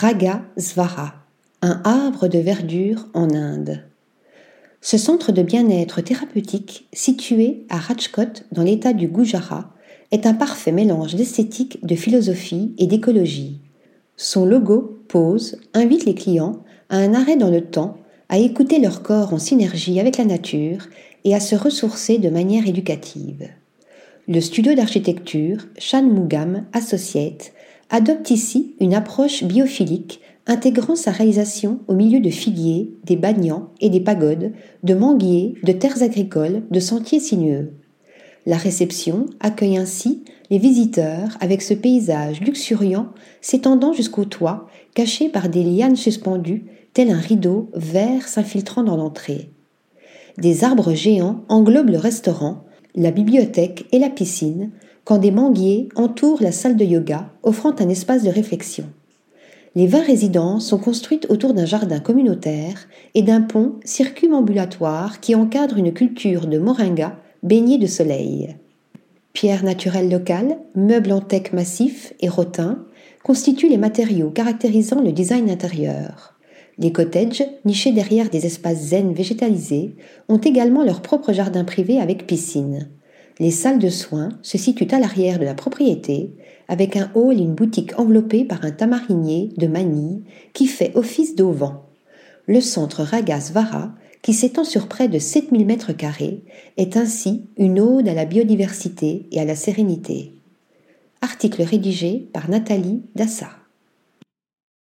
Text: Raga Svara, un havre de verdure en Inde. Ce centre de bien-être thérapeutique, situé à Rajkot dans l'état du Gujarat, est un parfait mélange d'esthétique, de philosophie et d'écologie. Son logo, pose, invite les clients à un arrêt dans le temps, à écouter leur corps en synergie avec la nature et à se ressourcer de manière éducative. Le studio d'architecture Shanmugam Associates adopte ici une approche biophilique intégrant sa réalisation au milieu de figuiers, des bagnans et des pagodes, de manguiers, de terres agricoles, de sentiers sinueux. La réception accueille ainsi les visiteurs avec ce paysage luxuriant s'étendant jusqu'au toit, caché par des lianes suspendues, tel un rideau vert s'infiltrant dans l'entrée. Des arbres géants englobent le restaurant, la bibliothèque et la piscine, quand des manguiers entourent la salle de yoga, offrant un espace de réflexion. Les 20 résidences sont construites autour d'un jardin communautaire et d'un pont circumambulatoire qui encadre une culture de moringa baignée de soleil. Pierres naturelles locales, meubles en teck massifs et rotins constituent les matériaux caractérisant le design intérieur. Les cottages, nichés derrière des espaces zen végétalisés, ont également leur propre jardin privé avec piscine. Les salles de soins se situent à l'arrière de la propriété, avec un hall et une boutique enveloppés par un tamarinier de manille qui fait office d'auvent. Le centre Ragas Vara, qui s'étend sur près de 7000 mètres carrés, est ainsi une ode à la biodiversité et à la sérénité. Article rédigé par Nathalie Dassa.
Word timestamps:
Raga 0.00 0.42
Svara, 0.56 1.12
un 1.60 1.82
havre 1.82 2.28
de 2.28 2.38
verdure 2.38 3.08
en 3.14 3.34
Inde. 3.34 3.82
Ce 4.80 4.96
centre 4.96 5.32
de 5.32 5.42
bien-être 5.42 6.02
thérapeutique, 6.02 6.86
situé 6.92 7.66
à 7.68 7.78
Rajkot 7.78 8.44
dans 8.52 8.62
l'état 8.62 8.92
du 8.92 9.08
Gujarat, 9.08 9.74
est 10.12 10.24
un 10.24 10.34
parfait 10.34 10.70
mélange 10.70 11.16
d'esthétique, 11.16 11.84
de 11.84 11.96
philosophie 11.96 12.76
et 12.78 12.86
d'écologie. 12.86 13.58
Son 14.16 14.46
logo, 14.46 15.00
pose, 15.08 15.60
invite 15.74 16.04
les 16.04 16.14
clients 16.14 16.62
à 16.90 16.98
un 16.98 17.12
arrêt 17.12 17.36
dans 17.36 17.50
le 17.50 17.62
temps, 17.62 17.96
à 18.28 18.38
écouter 18.38 18.78
leur 18.78 19.02
corps 19.02 19.34
en 19.34 19.40
synergie 19.40 19.98
avec 19.98 20.16
la 20.16 20.26
nature 20.26 20.86
et 21.24 21.34
à 21.34 21.40
se 21.40 21.56
ressourcer 21.56 22.18
de 22.18 22.30
manière 22.30 22.68
éducative. 22.68 23.48
Le 24.28 24.40
studio 24.40 24.76
d'architecture 24.76 25.66
Shanmugam 25.76 26.66
Associates 26.72 27.52
adopte 27.90 28.30
ici 28.30 28.74
une 28.80 28.94
approche 28.94 29.44
biophilique 29.44 30.20
intégrant 30.46 30.96
sa 30.96 31.10
réalisation 31.10 31.80
au 31.88 31.94
milieu 31.94 32.20
de 32.20 32.30
figuiers, 32.30 32.94
des 33.04 33.16
bagnans 33.16 33.68
et 33.80 33.90
des 33.90 34.00
pagodes, 34.00 34.52
de 34.82 34.94
manguiers, 34.94 35.54
de 35.62 35.72
terres 35.72 36.02
agricoles, 36.02 36.62
de 36.70 36.80
sentiers 36.80 37.20
sinueux. 37.20 37.72
La 38.46 38.56
réception 38.56 39.26
accueille 39.40 39.76
ainsi 39.76 40.24
les 40.48 40.58
visiteurs 40.58 41.36
avec 41.40 41.60
ce 41.60 41.74
paysage 41.74 42.40
luxuriant 42.40 43.08
s'étendant 43.42 43.92
jusqu'au 43.92 44.24
toit, 44.24 44.66
caché 44.94 45.28
par 45.28 45.50
des 45.50 45.62
lianes 45.62 45.96
suspendues, 45.96 46.64
tel 46.94 47.10
un 47.10 47.18
rideau 47.18 47.70
vert 47.74 48.26
s'infiltrant 48.26 48.82
dans 48.82 48.96
l'entrée. 48.96 49.50
Des 50.38 50.64
arbres 50.64 50.94
géants 50.94 51.44
englobent 51.48 51.90
le 51.90 51.98
restaurant, 51.98 52.64
la 52.94 53.10
bibliothèque 53.10 53.86
et 53.92 53.98
la 53.98 54.08
piscine, 54.08 54.70
quand 55.08 55.16
des 55.16 55.30
manguiers 55.30 55.88
entourent 55.96 56.42
la 56.42 56.52
salle 56.52 56.76
de 56.76 56.84
yoga, 56.84 57.30
offrant 57.42 57.72
un 57.78 57.88
espace 57.88 58.24
de 58.24 58.28
réflexion. 58.28 58.84
Les 59.74 59.86
20 59.86 60.02
résidences 60.02 60.66
sont 60.66 60.76
construites 60.76 61.24
autour 61.30 61.54
d'un 61.54 61.64
jardin 61.64 61.98
communautaire 61.98 62.86
et 63.14 63.22
d'un 63.22 63.40
pont 63.40 63.76
circumambulatoire 63.84 65.20
qui 65.20 65.34
encadre 65.34 65.78
une 65.78 65.94
culture 65.94 66.46
de 66.46 66.58
moringa 66.58 67.16
baignée 67.42 67.78
de 67.78 67.86
soleil. 67.86 68.56
Pierres 69.32 69.64
naturelles 69.64 70.10
locales, 70.10 70.58
meubles 70.74 71.12
en 71.12 71.22
teck 71.22 71.54
massifs 71.54 72.12
et 72.20 72.28
rotins 72.28 72.84
constituent 73.24 73.70
les 73.70 73.78
matériaux 73.78 74.28
caractérisant 74.28 75.00
le 75.00 75.12
design 75.12 75.48
intérieur. 75.48 76.34
Les 76.76 76.92
cottages, 76.92 77.44
nichés 77.64 77.92
derrière 77.92 78.28
des 78.28 78.44
espaces 78.44 78.88
zen 78.88 79.14
végétalisés, 79.14 79.96
ont 80.28 80.36
également 80.36 80.84
leur 80.84 81.00
propre 81.00 81.32
jardin 81.32 81.64
privé 81.64 81.98
avec 81.98 82.26
piscine. 82.26 82.90
Les 83.40 83.50
salles 83.52 83.78
de 83.78 83.88
soins 83.88 84.30
se 84.42 84.58
situent 84.58 84.88
à 84.90 84.98
l'arrière 84.98 85.38
de 85.38 85.44
la 85.44 85.54
propriété, 85.54 86.32
avec 86.66 86.96
un 86.96 87.10
hall 87.14 87.38
et 87.38 87.42
une 87.42 87.54
boutique 87.54 87.98
enveloppés 87.98 88.44
par 88.44 88.64
un 88.64 88.72
tamarinier 88.72 89.50
de 89.56 89.66
manille 89.66 90.22
qui 90.52 90.66
fait 90.66 90.92
office 90.96 91.36
d'auvent. 91.36 91.72
Le 92.46 92.60
centre 92.60 93.02
Ragas 93.02 93.50
Vara, 93.52 93.92
qui 94.22 94.34
s'étend 94.34 94.64
sur 94.64 94.88
près 94.88 95.08
de 95.08 95.18
7000 95.18 95.66
mètres 95.66 95.92
carrés, 95.92 96.42
est 96.76 96.96
ainsi 96.96 97.44
une 97.56 97.78
ode 97.78 98.08
à 98.08 98.14
la 98.14 98.24
biodiversité 98.24 99.26
et 99.30 99.40
à 99.40 99.44
la 99.44 99.54
sérénité. 99.54 100.32
Article 101.20 101.62
rédigé 101.62 102.28
par 102.32 102.50
Nathalie 102.50 103.02
Dassa. 103.14 103.50